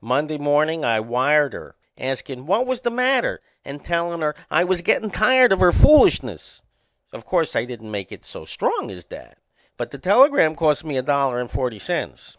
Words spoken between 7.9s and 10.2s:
make it so strong as that but the